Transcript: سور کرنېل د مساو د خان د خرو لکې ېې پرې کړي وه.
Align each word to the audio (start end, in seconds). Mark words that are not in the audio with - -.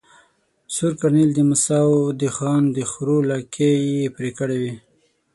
سور 0.75 0.93
کرنېل 0.99 1.31
د 1.35 1.39
مساو 1.49 1.95
د 2.21 2.23
خان 2.35 2.63
د 2.75 2.79
خرو 2.91 3.17
لکې 3.31 3.69
ېې 3.91 4.05
پرې 4.15 4.31
کړي 4.37 4.57
وه. 4.65 4.73